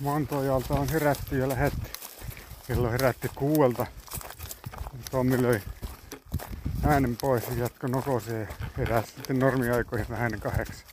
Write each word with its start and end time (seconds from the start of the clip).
Mantojalta 0.00 0.74
on 0.74 0.88
herätty 0.88 1.38
ja 1.38 1.48
lähetty. 1.48 1.90
Kello 2.66 2.90
herätti 2.90 3.28
kuuelta. 3.34 3.86
Tommi 5.10 5.42
löi 5.42 5.62
äänen 6.84 7.16
pois 7.16 7.44
ja 7.48 7.54
jatko 7.54 7.86
nokoseen 7.86 8.40
ja 8.40 8.66
heräsi 8.78 9.12
sitten 9.12 9.38
normiaikoihin 9.38 10.08
vähän 10.08 10.40
kahdeksan. 10.40 10.86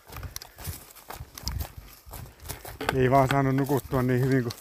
Ei 2.96 3.12
vaan 3.12 3.28
saanut 3.28 3.56
nukuttua 3.56 4.04
niin 4.04 4.22
hyvin 4.22 4.44
kuin 4.44 4.54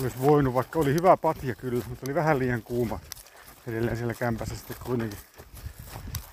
olisi 0.00 0.20
voinut, 0.20 0.54
vaikka 0.54 0.78
oli 0.78 0.94
hyvä 0.94 1.16
patja 1.16 1.54
kyllä, 1.54 1.84
mutta 1.88 2.06
oli 2.06 2.14
vähän 2.14 2.38
liian 2.38 2.62
kuuma 2.62 3.00
edelleen 3.66 3.96
siellä 3.96 4.14
kämpässä 4.14 4.56
sitten 4.56 4.76
kuitenkin. 4.84 5.18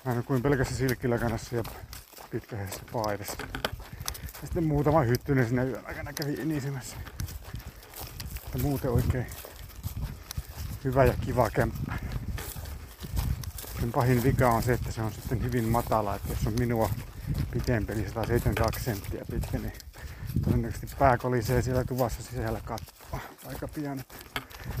Mä 0.04 0.22
kuin 0.22 0.42
pelkässä 0.42 0.74
silkkilakanassa 0.74 1.56
ja 1.56 1.62
pitkäheessä 2.30 2.80
paidassa. 2.92 3.36
Ja 4.42 4.46
sitten 4.46 4.64
muutama 4.64 5.02
hyttynen 5.02 5.46
sinne 5.46 5.64
yön 5.64 5.86
aikana 5.86 6.12
kävi 6.12 6.32
inisemässä. 6.32 6.96
Ja 8.54 8.60
muuten 8.62 8.90
oikein 8.90 9.26
hyvä 10.84 11.04
ja 11.04 11.14
kiva 11.20 11.50
kämppä. 11.50 11.98
Sen 13.80 13.92
pahin 13.92 14.22
vika 14.22 14.50
on 14.50 14.62
se, 14.62 14.72
että 14.72 14.92
se 14.92 15.02
on 15.02 15.12
sitten 15.12 15.42
hyvin 15.42 15.68
matala, 15.68 16.14
että 16.14 16.28
jos 16.32 16.46
on 16.46 16.52
minua 16.58 16.90
pitempi, 17.50 17.92
eli 17.92 18.08
172 18.08 18.84
senttiä 18.84 19.24
pitkä, 19.30 19.58
niin 19.58 19.72
todennäköisesti 20.44 20.96
pää 20.98 21.18
kolisee 21.18 21.62
siellä 21.62 21.84
tuvassa 21.84 22.22
sisällä 22.22 22.60
kattoa 22.64 23.20
aika 23.46 23.68
pian. 23.68 24.04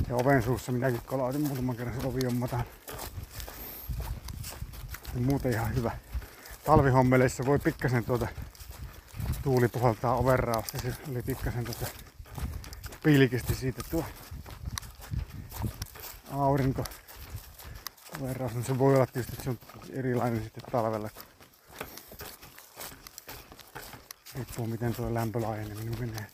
Ja 0.08 0.16
oven 0.16 0.42
suussa 0.42 0.72
minäkin 0.72 1.00
kolautin 1.06 1.40
muutaman 1.40 1.76
kerran, 1.76 2.00
se 2.00 2.06
ovi 2.06 2.26
on 2.26 2.36
matala. 2.36 2.64
Ja 5.14 5.20
muuten 5.20 5.52
ihan 5.52 5.74
hyvä. 5.74 5.90
Talvihommeleissa 6.64 7.46
voi 7.46 7.58
pikkasen 7.58 8.04
tuota 8.04 8.28
tuuli 9.42 9.68
puhaltaa 9.68 10.16
overrausta. 10.16 10.78
Se 10.78 10.94
oli 11.10 11.22
pikkasen 11.22 11.64
tuota 11.64 11.86
pilkisti 13.02 13.54
siitä 13.54 13.82
tuo 13.90 14.04
aurinko 16.30 16.84
overraus. 18.20 18.54
No 18.54 18.62
se 18.62 18.78
voi 18.78 18.94
olla 18.94 19.06
tietysti, 19.06 19.32
että 19.32 19.44
se 19.44 19.50
on 19.50 19.58
erilainen 19.92 20.42
sitten 20.42 20.62
talvella. 20.72 21.10
Riippuu 24.34 24.66
miten 24.66 24.94
tuo 24.94 25.14
lämpölaajeneminen 25.14 26.00
menee. 26.00 26.26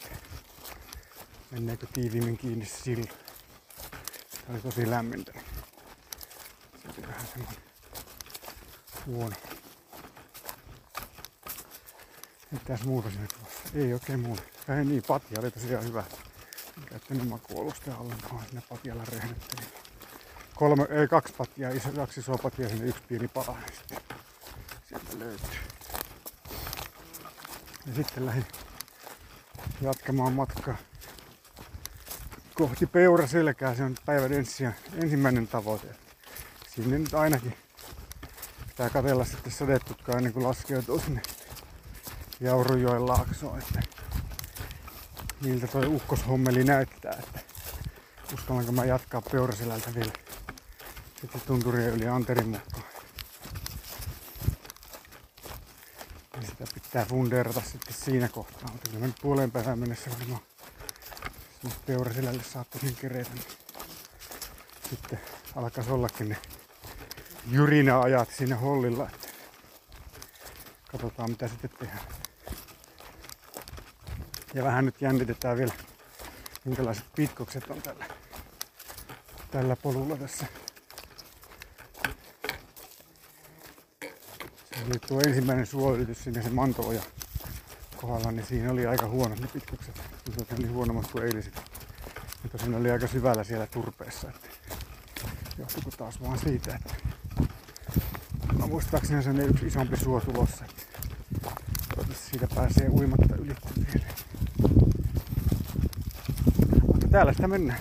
Meneekö 1.51 1.87
tiiviimmin 1.93 2.39
kiinni 2.39 2.67
silloin. 2.67 3.09
Tämä 4.31 4.55
oli 4.55 4.61
tosi 4.61 4.91
lämmintä. 4.91 5.33
Se 6.83 6.89
oli 6.89 7.09
vähän 7.09 7.27
semmoinen 7.27 7.63
huono. 9.07 9.37
Mitäs 12.51 12.85
muuta 12.85 13.11
sinne 13.11 13.27
tuossa? 13.27 13.79
Ei 13.79 13.93
oikein 13.93 14.21
muuta. 14.21 14.43
Ei 14.79 14.85
niin, 14.85 15.03
patja 15.09 15.41
oli 15.41 15.51
tosiaan 15.51 15.85
hyvä. 15.85 16.05
En 16.79 16.85
käyttänyt 16.85 17.29
makuolusta 17.29 17.97
ollenkaan 17.99 18.45
sinne 18.47 18.63
patjalla 18.69 19.05
rehdyttelin. 19.05 19.73
Kolme, 20.55 20.87
ei 20.91 21.09
kaksi 21.09 21.35
patjaa, 21.39 21.71
iso, 21.71 21.93
kaksi 21.93 22.21
isoa 22.21 22.39
patjaa 22.43 22.69
sinne 22.69 22.87
yksi 22.87 23.03
pieni 23.09 23.29
pala. 23.29 23.59
Sitten 23.77 24.19
sieltä 24.89 25.19
löytyy. 25.19 25.49
Ja 27.87 27.95
sitten 27.95 28.27
lähdin 28.27 28.47
jatkamaan 29.81 30.33
matkaa 30.33 30.77
kohti 32.55 32.87
Peuraselkää. 32.87 33.75
Se 33.75 33.85
on 33.85 33.95
päivän 34.07 34.33
ensimmäinen 34.95 35.49
tavoite. 35.49 35.87
Sinne 36.75 36.99
nyt 36.99 37.15
ainakin 37.15 37.57
pitää 38.69 38.91
katella 38.91 39.25
sitten 39.25 39.53
sadetutkaa 39.53 40.17
ennen 40.17 40.33
kuin 40.33 40.47
laskeutuu 40.47 40.99
sinne 40.99 41.23
Jaurujoen 42.41 43.07
laaksoon. 43.07 43.59
Että 43.59 43.81
miltä 45.41 45.67
toi 45.67 45.87
ukkoshommeli 45.87 46.65
näyttää. 46.65 47.13
Että 47.13 47.41
uskallanko 48.35 48.73
mä 48.73 48.85
jatkaa 48.85 49.23
Peuraselältä 49.23 49.95
vielä 49.95 50.13
sitten 51.21 51.41
tunturien 51.47 51.91
yli 51.91 52.09
Anterin 52.09 52.49
mukaan. 52.49 52.85
Ja 56.35 56.43
sitä 56.43 56.65
pitää 56.75 57.05
funderata 57.05 57.61
sitten 57.61 57.95
siinä 57.95 58.29
kohtaa. 58.29 58.69
Mutta 58.73 58.89
kyllä 58.89 59.01
mä 59.01 59.07
nyt 59.07 59.17
puoleen 59.23 59.51
päivään 59.51 59.79
mennessä 59.79 60.11
varmaan 60.11 60.41
Peuraselälle 61.87 62.43
saattaisin 62.43 62.97
kerätä. 62.97 63.31
Niin 63.35 63.45
sitten 64.91 65.21
alkaisi 65.57 65.91
ollakin 65.91 66.29
ne 66.29 66.37
jyrina-ajat 67.51 68.29
siinä 68.31 68.57
hollilla. 68.57 69.11
Katsotaan 70.93 71.31
mitä 71.31 71.49
sitten 71.49 71.71
tehdään. 71.71 72.28
Ja 74.55 74.65
vähän 74.65 74.85
nyt 74.85 75.01
jännitetään 75.01 75.57
vielä 75.57 75.73
minkälaiset 76.65 77.05
pitkokset 77.17 77.71
on 77.71 77.83
tällä, 77.83 78.05
tällä 79.51 79.77
polulla 79.77 80.17
tässä. 80.17 80.47
Se 84.75 84.85
oli 84.87 84.99
tuo 85.09 85.21
ensimmäinen 85.21 85.67
suoyritys 85.67 86.25
sinne 86.25 86.43
se 86.43 86.51
mantooja 86.51 87.03
kohdalla, 87.97 88.33
niin 88.33 88.47
siinä 88.47 88.73
oli 88.73 88.87
aika 88.87 89.09
huonot 89.09 89.41
ne 89.41 89.47
pitkokset. 89.47 89.97
Se 90.49 90.55
oli 90.59 90.67
huonommat 90.67 91.11
kuin 91.11 91.25
eiliset. 91.25 91.63
Mutta 92.43 92.59
siinä 92.59 92.77
oli 92.77 92.91
aika 92.91 93.07
syvällä 93.07 93.45
siellä 93.45 93.67
turpeessa. 93.67 94.29
Että 94.29 94.49
johtuiko 95.59 95.91
taas 95.91 96.23
vaan 96.23 96.39
siitä, 96.39 96.75
että 96.77 96.95
mä 98.59 98.67
muistaakseni 98.67 99.23
se 99.23 99.31
on 99.31 99.41
yksi 99.41 99.67
isompi 99.67 99.97
suo 99.97 100.21
tulossa. 100.21 100.65
Toivottavasti 101.89 102.31
siitä 102.31 102.49
pääsee 102.55 102.89
uimatta 102.89 103.35
ylitse 103.37 103.69
vielä. 103.77 104.07
Mutta 106.87 107.08
täällä 107.19 107.33
sitä 107.33 107.49
mennään. 107.49 107.81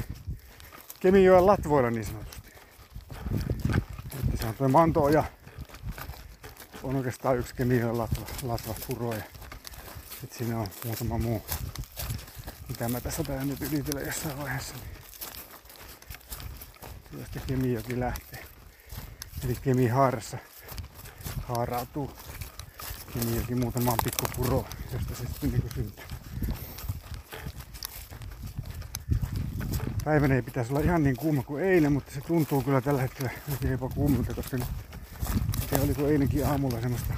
Kemijoen 0.99 1.45
latvoilla 1.45 1.91
niin 1.91 2.05
sanotusti. 2.05 2.51
Että 4.23 4.37
se 4.39 4.45
on 4.45 4.53
tuo 4.53 4.69
Manto 4.69 5.09
ja 5.09 5.23
on 6.83 6.95
oikeastaan 6.95 7.37
yksi 7.37 7.55
Kemijoen 7.55 7.97
latva, 7.97 8.25
latva 8.43 8.75
puro 8.87 9.13
ja 9.13 9.21
sitten 10.21 10.37
siinä 10.37 10.59
on 10.59 10.67
muutama 10.85 11.17
muu, 11.17 11.45
mitä 12.69 12.89
mä 12.89 13.01
tässä 13.01 13.23
täällä 13.23 13.45
nyt 13.45 13.61
ylitellä 13.61 14.01
jossain 14.01 14.37
vaiheessa. 14.37 14.73
Niin 17.11 17.19
josta 17.19 17.39
Kemijoki 17.47 17.99
lähtee. 17.99 18.45
Eli 19.45 19.55
Kemihaarassa 19.61 20.37
haarautuu 21.47 22.11
Kemijoki 23.13 23.55
muutamaan 23.55 23.97
pikkupuro, 24.03 24.65
josta 24.93 25.15
se 25.15 25.25
sitten 25.31 25.51
niin 25.51 25.69
syntyy. 25.75 26.16
Päivän 30.07 30.31
ei 30.31 30.41
pitäisi 30.41 30.72
olla 30.72 30.81
ihan 30.81 31.03
niin 31.03 31.16
kuuma 31.18 31.44
kuin 31.44 31.63
eilen, 31.63 31.94
mutta 31.94 32.12
se 32.12 32.22
tuntuu 32.22 32.62
kyllä 32.62 32.81
tällä 32.81 33.01
hetkellä 33.01 33.31
jopa 33.72 33.90
kuumilta, 33.90 34.34
koska 34.34 34.57
se 35.69 35.81
oli 35.81 35.94
kuin 35.94 36.09
eilenkin 36.09 36.47
aamulla 36.47 36.81
semmoista 36.81 37.13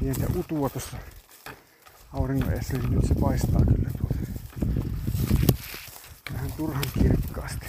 pientä 0.00 0.26
utua 0.38 0.68
tuossa 0.68 0.96
auringon 2.12 2.52
edessä, 2.52 2.78
niin 2.78 2.90
nyt 2.90 3.04
se 3.04 3.14
paistaa 3.14 3.60
kyllä 3.64 3.90
tuolta. 3.98 4.14
Vähän 6.32 6.52
turhan 6.52 6.84
kirkkaasti. 6.94 7.66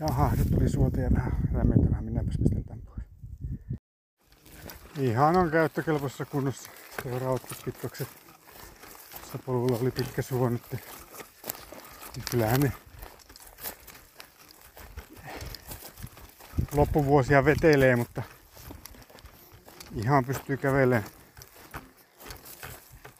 Jaha, 0.00 0.32
nyt 0.36 0.50
tuli 0.50 0.68
suota 0.68 1.00
ja 1.00 1.10
vähän 1.14 1.32
lämmentävää. 1.52 2.00
Minäpäs 2.02 2.36
pistän 2.42 2.64
tän 2.64 2.80
pois. 2.80 3.02
Ihan 4.98 5.36
on 5.36 5.50
käyttökelpoisessa 5.50 6.24
kunnossa. 6.24 6.70
Seuraavat 7.02 7.42
pitkokset. 7.64 8.08
Tuossa 9.10 9.38
polulla 9.38 9.78
oli 9.78 9.90
pitkä 9.90 10.22
suo 10.22 10.48
nyt. 10.48 10.62
Niin 10.72 10.82
kyllähän 12.30 12.60
ne 12.60 12.72
loppuvuosia 16.72 17.44
vetelee, 17.44 17.96
mutta 17.96 18.22
ihan 19.94 20.24
pystyy 20.24 20.56
kävelemään 20.56 21.16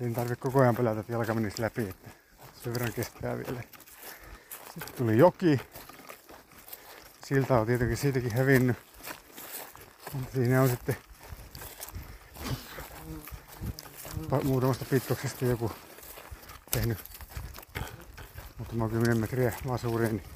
ei 0.00 0.10
tarvitse 0.10 0.37
koko 0.37 0.60
ajan 0.60 0.76
pelätä, 0.76 1.00
että 1.00 1.12
jalka 1.12 1.34
menisi 1.34 1.62
läpi, 1.62 1.88
että 1.88 2.10
sen 2.62 2.72
verran 2.72 2.93
kestää 2.93 3.38
vielä. 3.38 3.62
Sitten 4.75 4.94
tuli 4.96 5.19
joki. 5.19 5.60
Silta 7.26 7.60
on 7.60 7.66
tietenkin 7.66 7.96
siitäkin 7.96 8.32
hävinnyt. 8.32 8.76
Siinä 10.34 10.62
on 10.62 10.69
sitten 10.69 10.96
muutamasta 14.44 14.84
pitkoksesta 14.84 15.44
joku 15.44 15.72
tehnyt 16.70 17.15
muutama 18.58 18.88
kymmenen 18.88 19.19
metriä 19.19 19.53
lasuriin. 19.64 20.17
Niin 20.17 20.29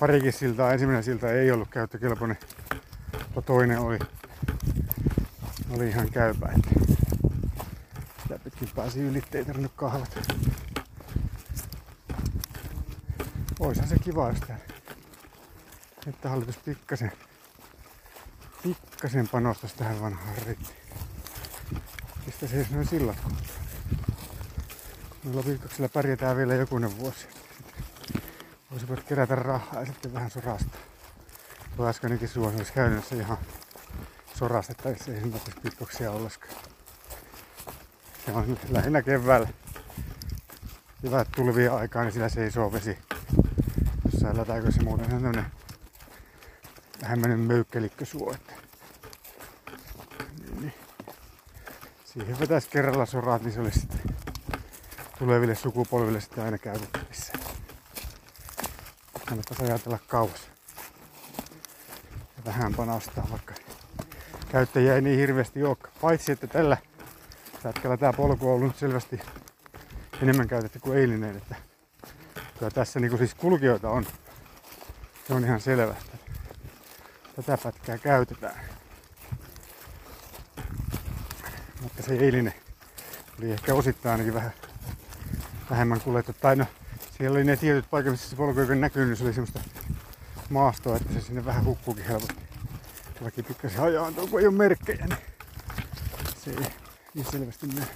parikin 0.00 0.32
siltaa. 0.32 0.72
Ensimmäinen 0.72 1.04
silta 1.04 1.32
ei 1.32 1.50
ollut 1.50 1.68
käyttökelpoinen, 1.68 2.38
mutta 3.34 3.42
toinen 3.42 3.78
oli, 3.78 3.98
oli 5.70 5.88
ihan 5.88 6.10
käypä. 6.10 6.52
Että 6.56 8.38
pitkin 8.44 8.68
pääsi 8.76 9.00
ylitte, 9.00 9.38
ei 9.38 9.44
tarvinnut 9.44 9.72
kahvat. 9.76 10.18
Oishan 13.60 13.88
se 13.88 13.98
kiva, 13.98 14.28
jos 14.28 14.40
täällä 14.40 14.64
että 16.08 16.28
hallitus 16.28 16.56
pikkasen, 16.56 17.12
pikkasen 18.62 19.28
panostaisi 19.28 19.76
tähän 19.76 20.00
vanhaan 20.00 20.36
reitti. 20.46 20.70
Mistä 22.26 22.46
se 22.46 22.66
noin 22.70 22.86
sillat 22.86 23.16
Noilla 25.28 25.42
pitkoksilla 25.42 25.88
pärjätään 25.88 26.36
vielä 26.36 26.54
jokunen 26.54 26.98
vuosi. 26.98 27.26
Voisi 28.70 28.88
voit 28.88 29.04
kerätä 29.04 29.34
rahaa 29.34 29.80
ja 29.80 29.86
sitten 29.86 30.14
vähän 30.14 30.30
sorasta. 30.30 30.78
Tuo 31.76 31.86
äskeinenkin 31.86 32.28
suosi 32.28 32.56
olisi 32.56 32.72
käytännössä 32.72 33.14
ihan 33.14 33.38
sorastettaisiin, 34.34 35.16
ei 35.16 35.20
siinä 35.22 35.38
pitkoksia 35.62 36.10
ollenkaan. 36.10 36.54
Se 38.26 38.32
on 38.32 38.58
lähinnä 38.68 39.02
keväällä. 39.02 39.48
Hyvät 41.02 41.28
tulvia 41.36 41.76
aikaa, 41.76 42.02
niin 42.02 42.12
sillä 42.12 42.28
seisoo 42.28 42.72
vesi. 42.72 42.98
Jossain 44.12 44.36
lätäkössä 44.36 44.82
muuten 44.82 45.14
on 45.14 45.22
tämmönen 45.22 45.46
vähemmän 47.02 47.40
möykkelikkö 47.40 48.04
suo. 48.04 48.34
Että 48.34 48.52
niin, 50.40 50.60
niin. 50.60 50.74
Siihen 52.04 52.40
vetäisi 52.40 52.68
kerralla 52.70 53.06
soraat, 53.06 53.42
niin 53.42 53.52
se 53.52 53.60
olisi 53.60 53.80
sitten 53.80 54.17
tuleville 55.18 55.54
sukupolville 55.54 56.20
sitten 56.20 56.44
aina 56.44 56.58
käytettävissä. 56.58 57.32
Kannattaisi 59.26 59.62
ajatella 59.62 59.98
kauas. 60.06 60.50
Ja 62.36 62.44
vähän 62.44 62.74
panostaa, 62.74 63.26
vaikka 63.30 63.54
käyttäjiä 64.48 64.94
ei 64.94 65.00
niin 65.00 65.18
hirveästi 65.18 65.64
ole. 65.64 65.76
Paitsi, 66.00 66.32
että 66.32 66.46
tällä 66.46 66.76
hetkellä 67.64 67.96
tämä 67.96 68.12
polku 68.12 68.48
on 68.48 68.54
ollut 68.54 68.76
selvästi 68.76 69.20
enemmän 70.22 70.48
käytetty 70.48 70.78
kuin 70.78 70.98
eilinen. 70.98 71.36
Että 71.36 71.56
kyllä 72.58 72.70
tässä 72.70 73.00
niin 73.00 73.18
siis 73.18 73.34
kulkijoita 73.34 73.90
on. 73.90 74.06
Se 75.28 75.34
on 75.34 75.44
ihan 75.44 75.60
selvä. 75.60 75.94
Tätä 77.36 77.58
pätkää 77.62 77.98
käytetään. 77.98 78.60
Mutta 81.82 82.02
se 82.02 82.14
eilinen 82.14 82.54
oli 83.38 83.52
ehkä 83.52 83.74
osittain 83.74 84.12
ainakin 84.12 84.34
vähän 84.34 84.52
vähemmän 85.70 86.00
kuljettu. 86.00 86.32
Tai 86.32 86.56
no, 86.56 86.66
siellä 87.16 87.36
oli 87.36 87.44
ne 87.44 87.56
tietyt 87.56 87.90
paikat, 87.90 88.12
missä 88.12 88.30
se 88.30 88.36
polku 88.36 88.60
ei 88.60 88.76
näkyy, 88.76 89.06
niin 89.06 89.16
se 89.16 89.24
oli 89.24 89.32
semmoista 89.32 89.60
maastoa, 90.50 90.96
että 90.96 91.12
se 91.12 91.20
sinne 91.20 91.44
vähän 91.44 91.64
hukkuukin 91.64 92.04
helposti. 92.04 92.48
Vaikka 93.22 93.42
pikkasen 93.42 93.80
hajaantuu, 93.80 94.26
kun 94.26 94.40
ei 94.40 94.46
ole 94.46 94.54
merkkejä, 94.54 95.06
niin 95.06 95.18
se 96.38 96.50
ei 96.50 96.66
niin 97.14 97.26
selvästi 97.30 97.66
näe. 97.66 97.86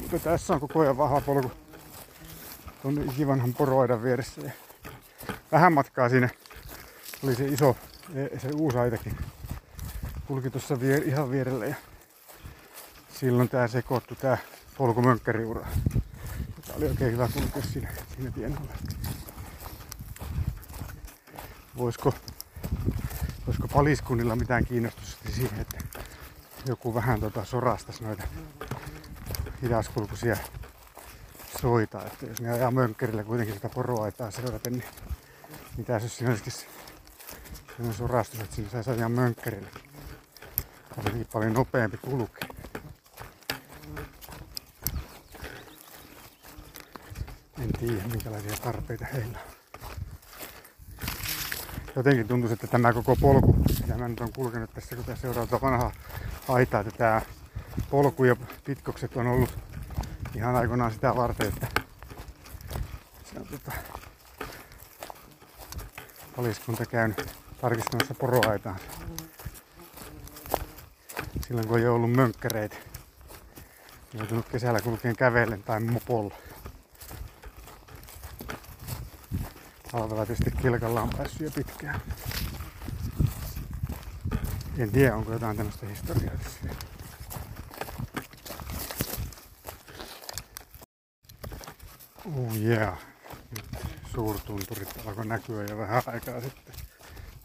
Mutta 0.00 0.18
tässä 0.18 0.54
on 0.54 0.60
koko 0.60 0.80
ajan 0.80 0.98
vahva 0.98 1.20
polku 1.20 1.52
tuon 2.82 3.02
ikivanhan 3.12 3.54
poroaidan 3.54 4.02
vieressä. 4.02 4.40
Ja 4.40 4.50
vähän 5.52 5.72
matkaa 5.72 6.08
siinä 6.08 6.28
oli 7.24 7.34
se 7.34 7.44
iso, 7.44 7.76
e, 8.14 8.38
se 8.38 8.48
uusi 8.54 8.78
aitakin. 8.78 9.16
Kulki 10.26 10.50
tuossa 10.50 10.80
vier, 10.80 11.02
ihan 11.08 11.30
vierellä 11.30 11.66
ja 11.66 11.74
silloin 13.20 13.48
tää 13.48 13.68
sekoittui 13.68 14.16
tää 14.16 14.38
polku 14.78 15.02
mönkkäriura. 15.02 15.66
Tää 16.66 16.76
oli 16.76 16.88
oikein 16.88 17.12
hyvä 17.12 17.28
kulkea 17.34 17.62
siinä, 17.62 17.88
siinä 18.16 18.30
tien 18.30 18.58
alla. 18.58 18.72
Voisiko, 21.76 22.14
voisiko 23.46 23.68
paliskunnilla 23.68 24.36
mitään 24.36 24.64
kiinnostusta 24.64 25.28
siihen, 25.34 25.60
että 25.60 25.78
joku 26.66 26.94
vähän 26.94 27.20
tota 27.20 27.44
sorastas 27.44 28.00
noita 28.00 28.22
hidaskulkuisia 29.62 30.36
soita. 31.60 32.06
Että 32.06 32.26
jos 32.26 32.40
ne 32.40 32.52
ajaa 32.52 32.70
mönkkärillä 32.70 33.24
kuitenkin 33.24 33.54
sitä 33.54 33.68
poroaitaa 33.68 34.30
seuraten, 34.30 34.72
niin 34.72 34.84
mitä 35.76 35.92
jos 35.92 36.16
siinä 36.16 36.30
olisikin 36.30 36.52
sellainen 36.52 37.94
sorastus, 37.94 38.40
että 38.40 38.54
siinä 38.54 38.70
saisi 38.70 38.90
ajaa 38.90 39.08
mönkkärillä. 39.08 39.68
Tämä 40.94 41.18
on 41.18 41.26
paljon 41.32 41.52
nopeampi 41.52 41.96
kulkea. 41.96 42.61
En 47.62 47.72
tiedä 47.72 48.02
minkälaisia 48.08 48.56
tarpeita 48.56 49.04
heillä 49.04 49.38
on. 49.38 49.52
Jotenkin 51.96 52.28
tuntuu, 52.28 52.52
että 52.52 52.66
tämä 52.66 52.92
koko 52.92 53.16
polku, 53.16 53.56
mitä 53.80 53.96
mä 53.96 54.08
nyt 54.08 54.20
on 54.20 54.32
kulkenut 54.32 54.74
tässä, 54.74 54.96
kun 54.96 55.04
tässä 55.04 55.22
seuraa 55.22 55.60
vanhaa 55.62 55.92
aitaa, 56.48 56.80
että 56.80 56.92
tämä 56.98 57.22
polku 57.90 58.24
ja 58.24 58.36
pitkokset 58.64 59.16
on 59.16 59.26
ollut 59.26 59.58
ihan 60.34 60.56
aikoinaan 60.56 60.92
sitä 60.92 61.16
varten, 61.16 61.48
että 61.48 61.66
se 63.32 63.40
on 63.40 63.46
tota, 63.46 63.72
paliskunta 66.36 66.86
käynyt 66.86 67.34
tarkistamassa 67.60 68.14
poroaitaan. 68.14 68.76
Silloin 71.46 71.68
kun 71.68 71.78
ei 71.78 71.88
ollut 71.88 72.12
mönkkäreitä. 72.12 72.76
Joutunut 74.14 74.48
kesällä 74.48 74.80
kulkeen 74.80 75.16
kävellen 75.16 75.62
tai 75.62 75.80
mopolla. 75.80 76.34
Talvella 79.92 80.26
tietysti 80.26 80.50
kilkalla 80.62 81.02
on 81.02 81.10
päässyt 81.10 81.40
jo 81.40 81.50
pitkään. 81.50 82.00
En 84.78 84.92
tiedä, 84.92 85.16
onko 85.16 85.32
jotain 85.32 85.56
tämmöistä 85.56 85.86
historiaa 85.86 86.36
tässä. 86.36 86.60
Oh 92.24 92.56
yeah. 92.56 92.98
Suurtunturit 94.14 94.88
alkoi 95.06 95.26
näkyä 95.26 95.64
jo 95.64 95.78
vähän 95.78 96.02
aikaa 96.06 96.40
sitten. 96.40 96.74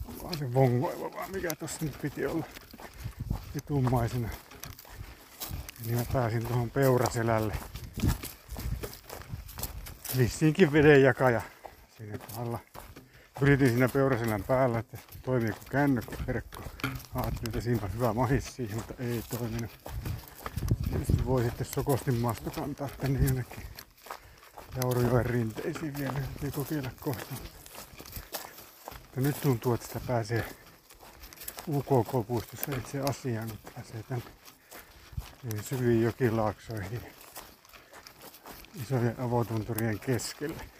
Onkohan 0.04 0.38
se 0.38 0.54
vongoiva 0.54 1.12
vaan 1.12 1.30
mikä 1.30 1.48
tossa 1.54 1.84
nyt 1.84 2.02
piti 2.02 2.26
olla 2.26 2.44
vitummaisena. 3.54 4.28
Eli 5.84 5.92
mä 5.92 6.04
pääsin 6.12 6.46
tuohon 6.46 6.70
peuraselälle. 6.70 7.56
Vissiinkin 10.18 10.72
vedenjakaja 10.72 11.42
siinä 11.98 12.18
kohdalla. 12.18 12.58
Yritin 13.40 13.68
siinä 13.68 13.88
peuraselän 13.88 14.44
päällä, 14.44 14.78
että 14.78 14.98
toimii 15.22 15.52
kuin 15.52 15.68
kännykkäverkko. 15.70 16.62
Ajattelin, 17.14 17.46
että 17.46 17.60
siinä 17.60 17.80
on 17.82 17.94
hyvä 17.94 18.12
mahis 18.12 18.56
siihen, 18.56 18.76
mutta 18.76 18.94
ei 18.98 19.22
toiminut. 19.38 19.70
Tietysti 20.90 21.26
voi 21.26 21.42
sitten 21.42 21.66
sokosti 21.66 22.10
maasto 22.10 22.50
kantaa 22.50 22.88
tänne 23.00 23.20
jonnekin 23.26 23.62
Jaurujoen 24.76 25.26
rinteisiin 25.26 25.98
vielä. 25.98 26.20
Ei 26.44 26.50
kokeilla 26.50 26.90
kohta. 27.00 27.34
Mutta 29.00 29.20
nyt 29.20 29.40
tuntuu, 29.40 29.74
että 29.74 29.86
sitä 29.86 30.00
pääsee 30.06 30.44
UKK-puistossa 31.68 32.76
itse 32.76 33.00
asiaan, 33.00 33.48
kun 33.48 33.72
pääsee 33.74 34.02
tänne 34.02 35.62
syviin 35.62 36.02
jokilaaksoihin 36.02 37.00
isojen 38.82 39.20
avotunturien 39.20 39.98
keskelle. 39.98 40.77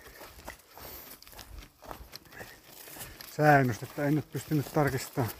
Säännöstä, 3.39 3.87
en 3.99 4.15
nyt 4.15 4.33
pystynyt 4.33 4.73
tarkistamaan. 4.73 5.33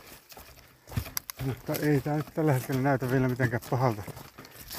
Mutta 1.45 1.73
ei 1.73 2.01
tämä 2.01 2.17
nyt 2.17 2.35
tällä 2.35 2.53
hetkellä 2.53 2.81
näytä 2.81 3.11
vielä 3.11 3.29
mitenkään 3.29 3.63
pahalta. 3.71 4.03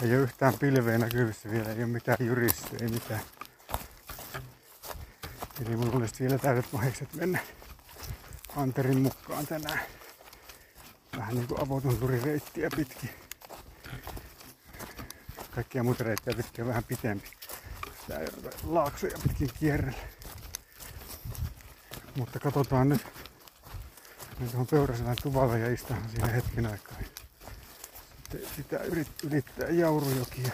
Ei 0.02 0.10
ole 0.16 0.24
yhtään 0.24 0.54
pilveä 0.60 0.98
näkyvissä 0.98 1.52
vielä, 1.52 1.70
ei 1.70 1.78
ole 1.78 1.86
mitään 1.86 2.18
jyristä, 2.20 2.70
ei 2.82 2.88
mitään. 2.88 3.22
Eli 5.66 5.76
mulla 5.76 5.98
olisi 5.98 6.24
vielä 6.24 6.38
täydet 6.38 6.66
mahikset 6.72 7.14
mennä 7.14 7.40
Anterin 8.56 9.02
mukaan 9.02 9.48
tänään. 9.48 9.80
Vähän 11.18 11.36
niinku 11.36 11.56
avotunturireittiä 11.62 12.70
pitkin. 12.76 13.10
Kaikkia 15.52 15.84
muita 15.84 16.04
reittejä 16.04 16.38
pitkin 16.38 16.68
vähän 16.68 16.84
pitempi. 16.84 17.28
Tää 18.08 18.20
laaksoja 18.64 19.18
pitkin 19.24 19.50
kierrellä. 19.60 20.19
Mutta 22.16 22.40
katsotaan 22.40 22.90
nyt. 22.90 23.08
Nyt 24.40 24.56
on 24.56 24.68
Peuraselän 24.68 25.16
tuvalla 25.24 25.58
ja 25.58 25.74
istutaan 25.74 26.10
siinä 26.10 26.28
hetken 26.28 26.66
aikaa. 26.66 26.96
Sitten 28.24 28.42
sitä 28.56 28.80
yrittää 29.24 29.70
Jaurujoki 29.70 30.44
ja 30.44 30.52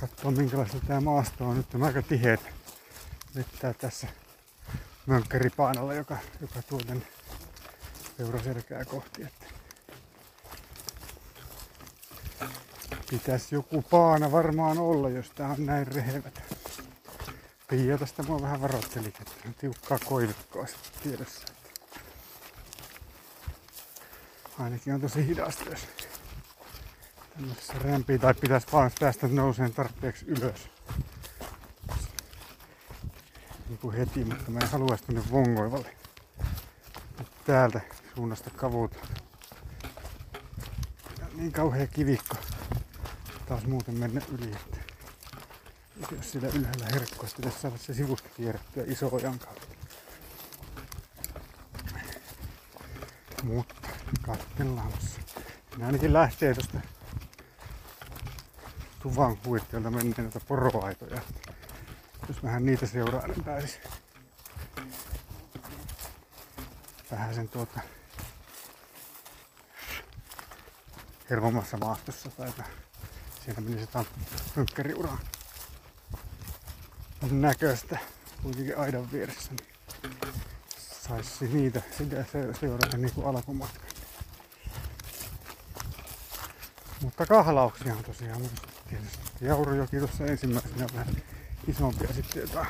katsoa 0.00 0.30
minkälaista 0.30 0.80
tämä 0.86 1.00
maasto 1.00 1.48
on. 1.48 1.56
Nyt 1.56 1.74
on 1.74 1.82
aika 1.82 2.02
tiheet 2.02 2.40
vettää 3.34 3.72
tässä 3.72 4.06
mönkkäripaanalla, 5.06 5.94
joka, 5.94 6.16
joka 6.40 6.62
tuo 6.62 6.78
tänne 6.78 7.06
peuraselkää 8.18 8.84
kohti. 8.84 9.22
Että 9.22 9.46
pitäisi 13.10 13.54
joku 13.54 13.82
paana 13.82 14.32
varmaan 14.32 14.78
olla, 14.78 15.10
jos 15.10 15.30
tää 15.30 15.48
on 15.48 15.66
näin 15.66 15.86
rehevät. 15.86 16.45
Pia 17.76 17.98
tästä 17.98 18.22
mua 18.22 18.42
vähän 18.42 18.60
varoitteli, 18.60 19.08
että 19.08 19.32
on 19.46 19.54
tiukkaa 19.54 19.98
koivikkoa 20.04 20.66
tiedossa. 21.02 21.46
Ainakin 24.58 24.94
on 24.94 25.00
tosi 25.00 25.26
hidasta, 25.26 25.64
jos 25.70 25.80
tämmöisessä 27.34 27.74
rämpii 27.78 28.18
tai 28.18 28.34
pitäisi 28.34 28.66
vaan 28.72 28.90
päästä 29.00 29.28
nouseen 29.28 29.72
tarpeeksi 29.72 30.24
ylös. 30.26 30.70
Niin 33.68 33.78
kuin 33.78 33.96
heti, 33.96 34.24
mutta 34.24 34.50
mä 34.50 34.58
en 34.58 34.68
halua 34.68 34.98
tuonne 35.06 35.30
vongoivalle. 35.30 35.96
Nyt 37.18 37.44
täältä 37.44 37.80
suunnasta 38.14 38.50
kavuta. 38.50 38.96
Niin 41.34 41.52
kauhea 41.52 41.86
kivikko 41.86 42.36
taas 43.46 43.64
muuten 43.64 43.94
mennä 43.94 44.20
yli. 44.32 44.52
Että 44.52 44.75
Jos 45.96 46.32
sillä 46.32 46.48
ylhäällä 46.48 46.86
herkkua, 46.92 47.28
pitäisi 47.36 47.60
saada 47.60 47.78
se 47.78 47.94
sivusta 47.94 48.28
kierrettyä 48.36 48.84
iso 48.86 49.08
ojan 49.12 49.38
kautta. 49.38 49.66
Mutta 53.42 53.74
katsellaan. 54.22 54.92
Ne 55.76 55.86
ainakin 55.86 56.12
lähtee 56.12 56.54
tuosta 56.54 56.78
tuvan 59.02 59.38
huitteelta 59.44 59.90
menneen 59.90 60.14
noita 60.18 60.40
poroaitoja. 60.40 61.20
Jos 62.28 62.42
vähän 62.42 62.66
niitä 62.66 62.86
seuraa, 62.86 63.26
niin 63.26 63.44
pääsis 63.44 63.78
vähän 67.10 67.34
sen 67.34 67.48
tuota 67.48 67.80
helpommassa 71.30 71.76
maastossa 71.76 72.30
tai 72.30 72.52
siinä 73.44 73.60
menisi 73.60 73.80
jotain 73.80 74.06
hynkkäriuraa 77.20 77.40
näköistä 77.40 77.98
kuitenkin 78.42 78.78
aidan 78.78 79.12
vieressä, 79.12 79.50
niin 79.52 79.66
saisi 81.08 81.48
niitä 81.48 81.82
sitä 81.98 82.24
seurata 82.60 82.96
niin 82.96 83.12
kuin. 83.12 83.26
Mutta 87.00 87.26
kahlauksia 87.26 87.94
on 87.94 88.04
tosiaan 88.04 88.42
tietysti. 88.88 89.18
Jaurojoki 89.40 89.98
tuossa 89.98 90.26
ensimmäisenä 90.26 90.86
vähän 90.94 91.16
isompia 91.68 92.14
sitten 92.14 92.42
jotain 92.42 92.68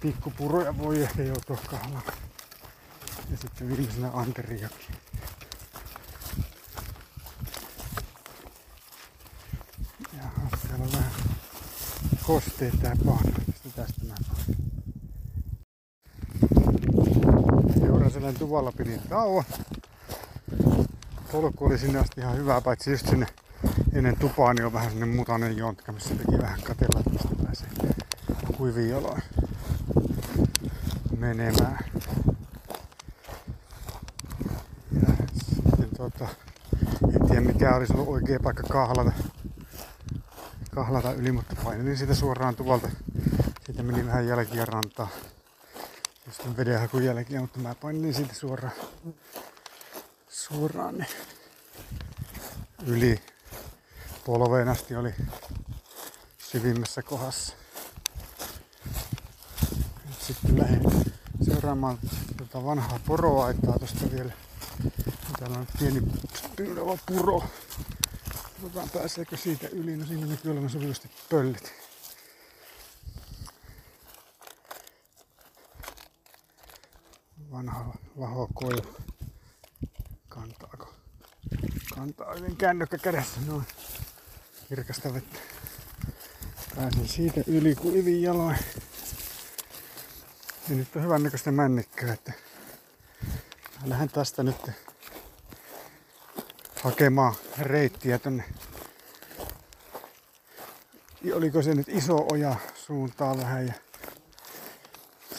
pikkupuroja 0.00 0.78
voi 0.78 1.02
ehkä 1.02 1.22
joutua 1.22 1.56
kahlaamaan. 1.70 2.02
Ja 3.30 3.36
sitten 3.36 3.68
viimeisenä 3.68 4.10
Anterijoki. 4.12 4.88
Ja 10.12 10.24
siellä 10.62 10.84
on 10.84 10.92
vähän 10.92 11.12
kosteet 12.28 12.74
tää 12.82 12.96
paana. 13.04 13.30
Sitten 13.44 13.72
tästä 13.76 14.04
mä 14.08 14.14
Jouraselän 17.86 18.34
tuvalla 18.34 18.72
pidin 18.72 19.00
tauon. 19.08 19.44
Polku 21.32 21.64
oli 21.64 21.78
sinne 21.78 21.98
asti 21.98 22.20
ihan 22.20 22.36
hyvä, 22.36 22.60
paitsi 22.60 22.90
just 22.90 23.08
sinne 23.08 23.26
ennen 23.92 24.16
tupaa 24.16 24.54
niin 24.54 24.66
on 24.66 24.72
vähän 24.72 24.90
sinne 24.90 25.06
mutainen 25.06 25.56
jontka, 25.56 25.92
missä 25.92 26.14
teki 26.14 26.42
vähän 26.42 26.62
katella, 26.62 27.00
että 27.00 27.10
mistä 27.10 27.44
pääsee 27.44 27.68
kuiviin 28.56 28.90
jaloin 28.90 29.22
menemään. 31.18 31.78
Ja 34.92 35.14
sitten 35.50 35.88
tota, 35.96 36.28
en 37.14 37.26
tiedä 37.26 37.40
mikä 37.40 37.76
olisi 37.76 37.92
ollut 37.92 38.08
oikea 38.08 38.40
paikka 38.42 38.62
kahlata, 38.62 39.12
kahlata 40.78 41.12
yli, 41.12 41.32
mutta 41.32 41.56
painelin 41.64 41.96
sitä 41.96 42.14
suoraan 42.14 42.56
tuolta. 42.56 42.88
Siitä 43.66 43.82
meni 43.82 44.06
vähän 44.06 44.26
jälkiä 44.26 44.64
rantaa. 44.64 45.08
Sitten 46.30 46.56
vedenhakun 46.56 47.04
jälkiä, 47.04 47.40
mutta 47.40 47.58
mä 47.58 47.74
painelin 47.74 48.14
siitä 48.14 48.34
suoraan, 48.34 48.74
suoraan 50.28 50.94
niin 50.94 51.08
yli 52.86 53.20
polveen 54.24 54.68
asti 54.68 54.96
oli 54.96 55.14
syvimmässä 56.38 57.02
kohdassa. 57.02 57.54
Sitten 60.20 60.58
lähdin 60.58 60.82
seuraamaan 61.42 61.98
tätä 62.36 62.64
vanhaa 62.64 63.00
poroaitaa 63.06 63.78
tuosta 63.78 64.10
vielä. 64.12 64.32
Täällä 65.38 65.58
on 65.58 65.66
pieni 65.78 66.02
puro. 67.06 67.42
Katsotaan 68.62 68.90
pääseekö 68.90 69.36
siitä 69.36 69.68
yli. 69.68 69.96
No 69.96 70.06
siinä 70.06 70.26
näkyy 70.26 70.52
olevan 70.52 70.70
sopivasti 70.70 71.10
pöllit. 71.30 71.72
Vanha 77.50 77.94
lahokoivu. 78.16 78.96
Kantaako? 80.28 80.94
Kantaa 81.94 82.34
yhden 82.34 82.56
kännykkä 82.56 82.98
kädessä 82.98 83.40
noin 83.46 83.64
kirkasta 84.68 85.14
vettä. 85.14 85.38
Pääsin 86.76 87.08
siitä 87.08 87.40
yli 87.46 87.74
kuivin 87.74 88.22
jaloin. 88.22 88.58
Ja 90.68 90.74
nyt 90.74 90.96
on 90.96 91.02
hyvän 91.02 91.22
näköistä 91.22 91.52
männikköä, 91.52 92.12
että 92.12 92.32
lähden 93.84 94.08
tästä 94.08 94.42
nyt 94.42 94.70
hakemaan 96.84 97.34
reittiä 97.58 98.18
tonne. 98.18 98.44
Oliko 101.34 101.62
se 101.62 101.74
nyt 101.74 101.88
iso 101.88 102.26
oja 102.32 102.56
suuntaa 102.86 103.38
vähän 103.38 103.66
ja 103.66 103.72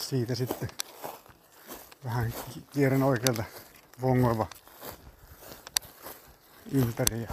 siitä 0.01 0.36
sitten 0.36 0.69
vähän 2.03 2.34
kierren 2.74 3.03
oikealta 3.03 3.43
vongoiva 4.01 4.48
ympäri 6.72 7.22
ja 7.22 7.29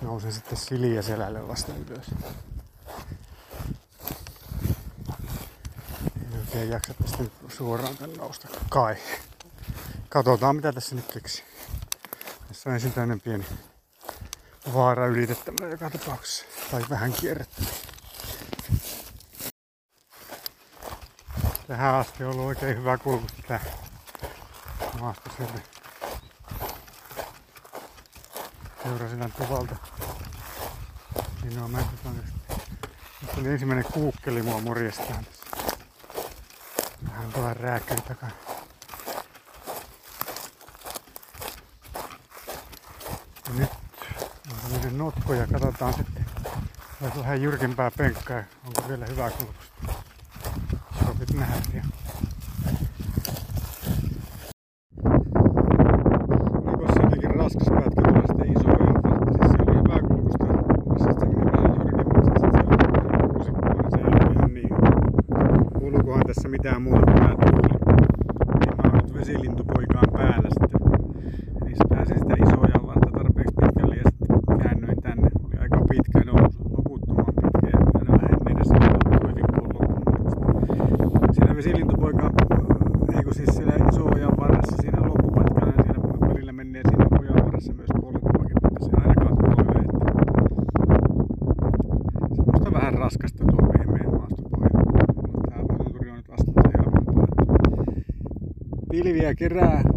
nousen 0.00 0.32
sitten 0.32 0.58
Siliä 0.58 1.02
selälle 1.02 1.48
vasta 1.48 1.72
ylös. 1.86 2.06
En 6.24 6.38
oikein 6.40 6.70
jaksa 6.70 6.94
tästä 6.94 7.24
suoraan 7.48 7.96
tänne 7.96 8.16
nousta 8.16 8.48
kai. 8.70 8.96
Katsotaan 10.08 10.56
mitä 10.56 10.72
tässä 10.72 10.94
nyt 10.94 11.12
keksi. 11.12 11.42
Tässä 12.48 12.70
on 12.70 12.74
ensin 12.74 12.92
tämmönen 12.92 13.20
pieni 13.20 13.46
vaara 14.74 15.06
ylitettävä 15.06 15.68
joka 15.68 15.90
tapauksessa. 15.90 16.44
Tai 16.70 16.84
vähän 16.90 17.12
kierrettä. 17.12 17.62
Tähän 21.66 21.94
asti 21.94 22.24
on 22.24 22.30
ollut 22.30 22.46
oikein 22.46 22.78
hyvä 22.78 22.98
kulku 22.98 23.26
tää 23.48 23.60
maasta 25.00 25.30
sieltä 25.36 25.60
Seurasin 28.82 29.32
tuvalta. 29.38 29.76
Niin 31.42 31.58
on 31.58 31.70
menty 31.70 31.96
tonne. 32.02 32.22
Nyt 33.22 33.38
oli 33.38 33.48
ensimmäinen 33.48 33.92
kuukkeli 33.92 34.42
mua 34.42 34.60
morjestaan 34.60 35.24
tässä. 35.24 35.46
Vähän 37.08 37.32
tuolla 37.32 37.54
rääkkäri 37.54 38.00
takana. 38.00 38.45
Ja 43.46 43.52
nyt 43.54 43.70
on 44.52 44.58
tämmöinen 44.62 44.98
notko 44.98 45.32
katsotaan 45.52 45.94
sitten. 45.94 46.26
Vähän 47.16 47.42
jyrkempää 47.42 47.90
penkkää. 47.90 48.44
Onko 48.66 48.88
vielä 48.88 49.06
hyvää 49.06 49.30
kulkusta? 49.30 50.02
Sopit 51.06 51.30
nähdä 51.34 51.56
vielä. 51.72 51.86
media, 99.16 99.34
qué 99.34 99.48
rara. 99.48 99.95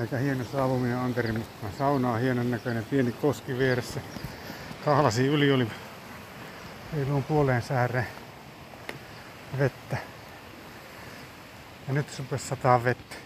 Aika 0.00 0.16
hieno 0.16 0.44
saavuminen 0.44 0.98
Anterin 0.98 1.44
sauna 1.78 2.12
on 2.12 2.20
hienon 2.20 2.50
näköinen 2.50 2.84
pieni 2.84 3.12
koski 3.12 3.58
vieressä. 3.58 4.00
Kahlasi 4.84 5.26
yli 5.26 5.52
oli 5.52 5.68
reiluun 6.92 7.24
puoleen 7.24 7.62
sääreen 7.62 8.06
vettä. 9.58 9.96
Ja 11.88 11.94
nyt 11.94 12.18
rupesi 12.18 12.48
sataa 12.48 12.84
vettä. 12.84 13.16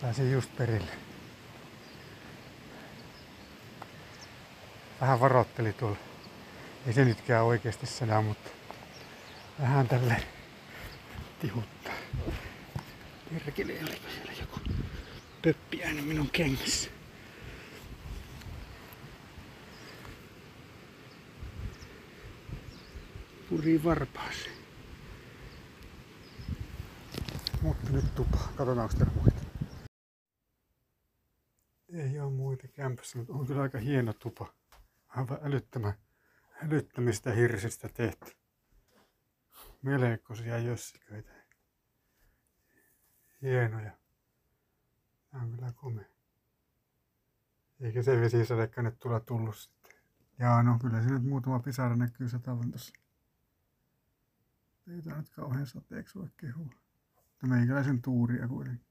Pääsin 0.00 0.32
just 0.32 0.56
perille. 0.56 0.92
Vähän 5.00 5.20
varoitteli 5.20 5.72
tuolla. 5.72 5.96
Ei 6.86 6.92
se 6.92 7.04
nytkään 7.04 7.44
oikeasti 7.44 7.86
sada, 7.86 8.20
mutta 8.20 8.50
vähän 9.60 9.88
tälle 9.88 10.16
tihuttaa. 11.40 11.92
Perkele, 13.32 13.72
oliko 13.72 14.08
siellä 14.14 14.32
joku 14.40 14.73
pöppiäinen 15.44 16.04
minun 16.04 16.30
kengissä? 16.30 16.90
Puri 23.50 23.84
varpaaseen. 23.84 24.56
Mutta 27.62 27.90
nyt 27.90 28.14
tupa. 28.14 28.36
Katsotaan, 28.36 28.78
onko 28.78 28.94
täällä 28.98 29.14
muita. 29.14 29.40
Ei 31.92 32.20
ole 32.20 32.30
muita 32.30 32.68
kämpässä, 32.68 33.18
mutta 33.18 33.32
on 33.32 33.46
kyllä 33.46 33.62
aika 33.62 33.78
hieno 33.78 34.12
tupa. 34.12 34.54
Aivan 35.08 35.38
älyttömän, 35.42 35.94
älyttömistä 36.64 37.32
hirsistä 37.32 37.88
tehty. 37.88 38.32
Melkoisia 39.82 40.58
jössiköitä. 40.58 41.30
Hienoja. 43.42 44.03
Tää 45.34 45.42
on 45.42 45.50
kyllä 45.50 45.72
komea. 45.72 46.04
Eikä 47.80 48.02
se 48.02 48.20
vesisadekaan 48.20 48.84
nyt 48.84 48.98
tulla 48.98 49.20
tullut 49.20 49.56
sitten. 49.56 49.92
Jaa, 50.38 50.62
no 50.62 50.78
kyllä 50.78 51.00
siinä 51.00 51.14
nyt 51.14 51.28
muutama 51.28 51.58
pisara 51.58 51.96
näkyy 51.96 52.28
satavan 52.28 52.70
tossa. 52.70 52.92
Ei 54.88 55.02
tää 55.02 55.18
nyt 55.18 55.28
kauhean 55.28 55.66
sateeksi 55.66 56.18
voi 56.18 56.28
kehua. 56.36 56.70
Mutta 57.16 57.46
meikäläisen 57.46 58.02
tuuria 58.02 58.48
kuitenkin. 58.48 58.86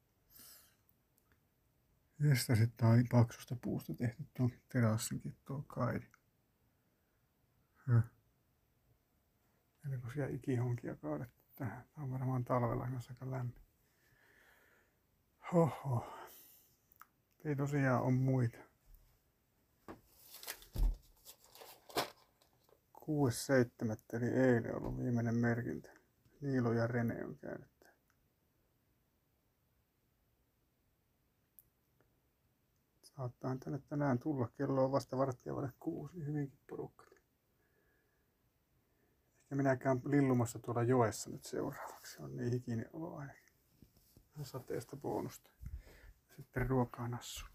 Tästä 2.21 2.55
sitten 2.55 2.87
on 2.87 3.03
paksusta 3.11 3.55
puusta 3.55 3.93
tehty 3.93 4.23
tuon 4.37 4.51
terassinkin 4.69 5.37
tuo 5.45 5.63
kaidi. 5.67 6.05
Höh. 7.77 8.03
Melkoisia 9.83 10.27
ikihonkia 10.27 10.95
kaadettu 10.95 11.41
tähän. 11.55 11.85
Tää 11.95 12.03
on 12.03 12.11
varmaan 12.11 12.45
talvella 12.45 12.87
myös 12.87 13.09
aika 13.09 13.31
lämmin. 13.31 13.61
Hoho. 15.53 16.22
Ei 17.45 17.55
tosiaan 17.55 18.03
ole 18.03 18.11
muita. 18.11 18.57
6.7. 23.03 23.97
eli 24.13 24.25
eilen 24.25 24.75
ollut 24.75 24.97
viimeinen 24.97 25.35
merkintä. 25.35 25.91
Niilo 26.41 26.73
ja 26.73 26.87
Rene 26.87 27.25
on 27.25 27.37
käynyt. 27.37 27.73
Saattaa 33.01 33.57
tänne 33.63 33.79
tänään 33.89 34.19
tulla. 34.19 34.47
Kello 34.57 34.85
on 34.85 34.91
vasta 34.91 35.17
varttia 35.17 35.55
vaille 35.55 35.73
kuusi. 35.79 36.25
Hyvinkin 36.25 36.59
porukka. 36.69 37.05
Ehkä 39.43 39.55
minä 39.55 39.75
käyn 39.75 40.01
lillumassa 40.05 40.59
tuolla 40.59 40.83
joessa 40.83 41.29
nyt 41.29 41.43
seuraavaksi. 41.43 42.21
On 42.21 42.35
niin 42.35 42.51
hikinen 42.51 42.89
olo 42.93 43.15
ainakin. 43.15 43.53
Sateesta 44.41 44.97
bonusta. 44.97 45.49
Sitten 46.35 46.69
ruokaa 46.69 47.07
nassu. 47.07 47.52